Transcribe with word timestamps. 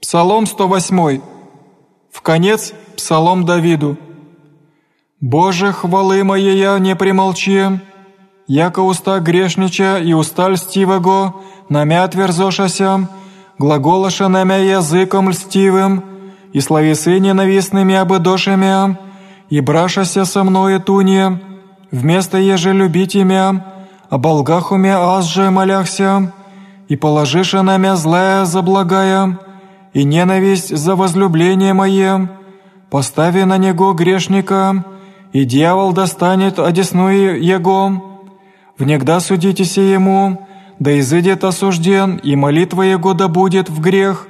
Псалом 0.00 0.46
108. 0.46 1.20
В 2.12 2.22
конец 2.22 2.72
Псалом 2.96 3.44
Давиду. 3.44 3.98
«Боже, 5.20 5.72
хвалы 5.72 6.22
моея 6.22 6.78
не 6.78 6.94
примолчи, 6.94 7.80
яко 8.46 8.78
уста 8.78 9.18
грешнича 9.18 9.98
и 9.98 10.12
уста 10.12 10.50
льстивого, 10.50 11.34
намя 11.68 12.06
тверзошася, 12.06 13.08
глаголоша 13.58 14.28
намя 14.28 14.58
языком 14.58 15.30
льстивым, 15.30 16.04
и 16.52 16.60
слависы 16.60 17.18
ненавистными 17.18 17.96
обыдошами, 17.96 18.96
и 19.50 19.60
брашася 19.60 20.24
со 20.24 20.44
мною 20.44 20.80
туне, 20.80 21.40
вместо 21.90 22.38
еже 22.38 22.72
любить 22.72 23.16
имя, 23.16 23.64
о 24.10 24.18
болгах 24.18 24.70
уме 24.70 24.94
аз 24.94 25.24
же 25.24 25.50
моляхся, 25.50 26.32
и 26.86 26.94
положиша 26.94 27.62
намя 27.62 27.96
злая 27.96 28.44
заблагая, 28.44 29.40
и 29.98 30.04
ненависть 30.04 30.76
за 30.76 30.94
возлюбление 30.94 31.74
мое, 31.74 32.30
постави 32.88 33.42
на 33.42 33.58
него 33.58 33.94
грешника, 33.94 34.84
и 35.32 35.44
дьявол 35.44 35.92
достанет 35.92 36.60
одесную 36.60 37.44
его. 37.44 38.20
Внегда 38.78 39.18
судитесь 39.18 39.76
ему, 39.76 40.46
да 40.78 40.96
изыдет 41.00 41.42
осужден, 41.42 42.14
и 42.22 42.36
молитва 42.36 42.82
его 42.82 43.12
да 43.12 43.26
будет 43.26 43.68
в 43.68 43.80
грех, 43.80 44.28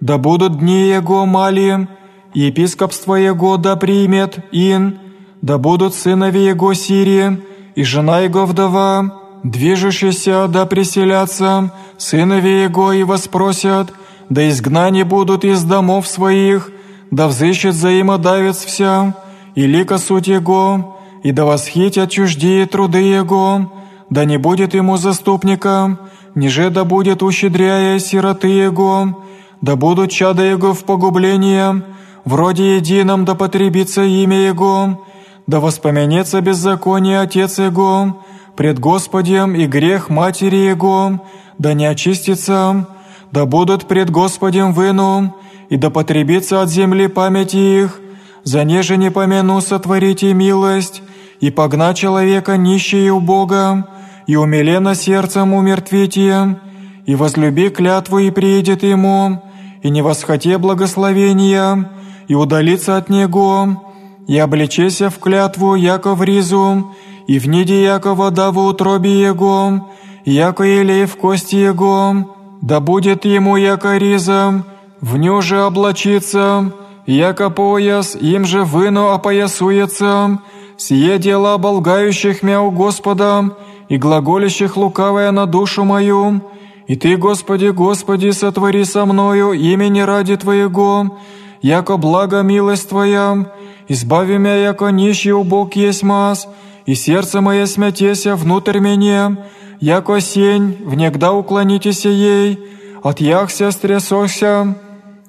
да 0.00 0.18
будут 0.18 0.58
дни 0.58 0.88
его 0.88 1.26
мали, 1.26 1.86
и 2.34 2.40
епископство 2.48 3.14
его 3.14 3.56
да 3.56 3.76
примет 3.76 4.40
ин, 4.50 4.98
да 5.42 5.58
будут 5.58 5.94
сынови 5.94 6.44
его 6.44 6.74
Сирии, 6.74 7.40
и 7.76 7.84
жена 7.84 8.18
его 8.18 8.46
вдова, 8.46 9.20
движущиеся 9.44 10.48
да 10.48 10.66
преселятся, 10.66 11.72
сынови 11.98 12.62
его 12.62 12.92
и 12.92 13.04
воспросят, 13.04 13.92
да 14.30 14.48
изгнани 14.48 15.02
будут 15.02 15.44
из 15.44 15.62
домов 15.64 16.06
своих, 16.06 16.70
да 17.10 17.28
взыщет 17.28 17.74
взаимодавец 17.74 18.64
вся, 18.64 19.14
и 19.54 19.66
лика 19.66 19.98
суть 19.98 20.26
его, 20.26 20.98
и 21.22 21.32
да 21.32 21.44
восхитят 21.44 22.10
чуждие 22.10 22.66
труды 22.66 22.98
его, 22.98 23.72
да 24.10 24.24
не 24.24 24.36
будет 24.36 24.74
ему 24.74 24.96
заступника, 24.96 25.98
ниже 26.34 26.70
да 26.70 26.84
будет 26.84 27.22
ущедряя 27.22 27.98
сироты 27.98 28.48
его, 28.48 29.22
да 29.60 29.76
будут 29.76 30.10
чада 30.10 30.42
его 30.42 30.74
в 30.74 30.84
погубление, 30.84 31.82
вроде 32.24 32.76
едином 32.76 33.24
да 33.24 33.34
потребится 33.34 34.02
имя 34.02 34.38
его, 34.38 35.04
да 35.46 35.60
воспоменется 35.60 36.40
беззаконие 36.40 37.20
отец 37.20 37.58
его, 37.58 38.22
пред 38.56 38.78
Господем 38.78 39.54
и 39.54 39.66
грех 39.66 40.10
матери 40.10 40.56
его, 40.56 41.20
да 41.58 41.74
не 41.74 41.86
очистится, 41.86 42.88
да 43.34 43.46
будут 43.46 43.88
пред 43.88 44.10
Господем 44.10 44.72
выну, 44.72 45.34
и 45.68 45.76
да 45.76 45.90
потребится 45.90 46.62
от 46.62 46.70
земли 46.70 47.08
память 47.08 47.52
их, 47.54 48.00
за 48.44 48.62
неже 48.62 48.96
не 48.96 49.10
помяну 49.10 49.60
сотворите 49.60 50.32
милость, 50.32 51.02
и 51.40 51.50
погна 51.50 51.94
человека 51.94 52.56
нищие 52.56 53.10
у 53.10 53.18
Бога, 53.18 53.88
и 54.28 54.36
умилено 54.36 54.94
сердцем 54.94 55.52
умертвите, 55.52 56.60
и 57.06 57.14
возлюби 57.16 57.70
клятву 57.70 58.20
и 58.20 58.30
приедет 58.30 58.84
ему, 58.84 59.42
и 59.82 59.90
не 59.90 60.00
восхоте 60.00 60.56
благословения, 60.58 61.90
и 62.28 62.36
удалится 62.36 62.96
от 62.96 63.08
него, 63.08 63.92
и 64.28 64.38
обличеся 64.38 65.10
в 65.10 65.18
клятву, 65.18 65.74
яко 65.74 66.14
в 66.14 66.22
ризу, 66.22 66.94
и 67.26 67.40
в 67.40 67.48
ниде 67.48 67.82
яко 67.82 68.14
вода 68.14 68.52
в 68.52 68.58
утробе 68.60 69.20
его, 69.20 69.90
яко 70.24 70.62
елей 70.62 71.06
в 71.06 71.16
кости 71.16 71.56
его, 71.56 72.33
да 72.66 72.80
будет 72.80 73.26
ему 73.26 73.56
яко 73.56 73.98
риза, 73.98 74.64
в 75.02 75.18
ню 75.18 75.42
же 75.42 75.60
облачится, 75.60 76.72
яко 77.04 77.50
пояс, 77.50 78.16
им 78.16 78.46
же 78.46 78.64
выну 78.64 79.10
опоясуется, 79.10 80.38
сие 80.78 81.18
дела 81.18 81.58
болгающих 81.58 82.42
мя 82.42 82.62
у 82.62 82.70
Господа, 82.70 83.50
и 83.90 83.98
глаголящих 83.98 84.78
лукавая 84.78 85.30
на 85.30 85.44
душу 85.44 85.84
мою, 85.84 86.40
и 86.86 86.96
Ты, 86.96 87.18
Господи, 87.18 87.66
Господи, 87.66 88.30
сотвори 88.30 88.84
со 88.84 89.04
мною 89.04 89.52
имени 89.52 90.00
ради 90.00 90.36
Твоего, 90.38 91.18
яко 91.60 91.98
благо 91.98 92.40
милость 92.40 92.88
Твоя, 92.88 93.44
избави 93.88 94.38
меня, 94.38 94.56
яко 94.56 94.88
нищий 94.88 95.32
убог 95.32 95.76
есть 95.76 96.02
мас, 96.02 96.48
и 96.86 96.94
сердце 96.94 97.42
мое 97.42 97.66
смятеся 97.66 98.36
внутрь 98.36 98.78
меня, 98.78 99.36
яко 99.80 100.20
сень, 100.20 100.76
внегда 100.84 101.32
уклонитесь 101.32 102.04
ей, 102.04 102.58
отъяхся, 103.02 103.70
стрясохся, 103.70 104.76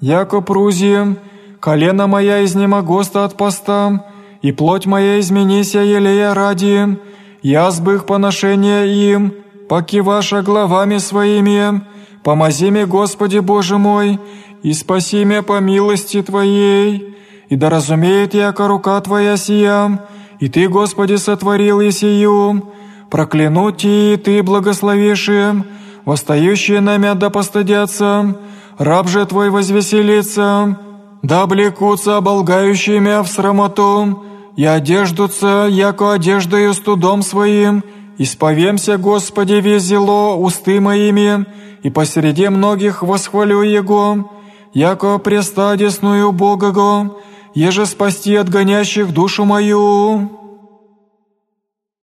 яко 0.00 0.40
прузи, 0.40 1.16
колено 1.60 2.06
моя 2.06 2.44
изнемогоста 2.44 3.24
от 3.24 3.36
поста, 3.36 4.04
и 4.42 4.52
плоть 4.52 4.86
моя 4.86 5.20
изменися 5.20 5.80
елея 5.80 6.34
ради, 6.34 6.98
я 7.42 7.70
сбых 7.70 8.04
поношения 8.04 8.84
им, 8.84 9.32
поки 9.68 10.00
ваша 10.00 10.42
главами 10.42 10.98
своими, 10.98 11.80
помози 12.22 12.70
мне, 12.70 12.86
Господи 12.86 13.38
Боже 13.38 13.78
мой, 13.78 14.18
и 14.62 14.72
спаси 14.72 15.24
меня 15.24 15.42
по 15.42 15.60
милости 15.60 16.22
Твоей, 16.22 17.16
и 17.48 17.56
да 17.56 17.70
разумеет, 17.70 18.34
яко 18.34 18.68
рука 18.68 19.00
Твоя 19.00 19.36
сия, 19.36 20.06
и 20.40 20.48
Ты, 20.48 20.68
Господи, 20.68 21.16
сотворил 21.16 21.80
и 21.80 21.90
сию, 21.90 22.72
проклянуть 23.10 23.84
и 23.84 24.16
Ты 24.22 24.42
благословишь 24.42 25.28
им, 25.28 25.64
восстающие 26.04 26.80
намя 26.80 27.14
да 27.14 27.30
постыдятся, 27.30 28.36
раб 28.78 29.08
же 29.08 29.24
Твой 29.26 29.50
возвеселится, 29.50 30.78
да 31.22 31.42
облекутся 31.42 32.16
оболгающими 32.16 33.22
в 33.22 33.28
срамоту, 33.28 34.24
и 34.56 34.64
одеждутся, 34.64 35.66
яко 35.70 36.12
одеждою 36.12 36.74
студом 36.74 37.22
своим, 37.22 37.82
исповемся, 38.18 38.98
Господи, 38.98 39.54
весь 39.54 39.82
зело 39.82 40.36
усты 40.36 40.80
моими, 40.80 41.46
и 41.82 41.90
посреди 41.90 42.48
многих 42.48 43.02
восхвалю 43.02 43.62
Его, 43.62 44.30
яко 44.72 45.18
преста 45.18 45.76
десную 45.76 46.30
Бога, 46.32 47.10
еже 47.54 47.86
спасти 47.86 48.36
от 48.36 48.48
гонящих 48.48 49.12
душу 49.12 49.44
мою». 49.44 50.43